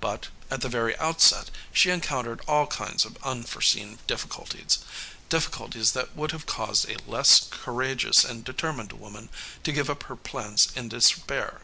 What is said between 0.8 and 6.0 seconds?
outset, she encountered all kinds of unforeseen difficulties difficulties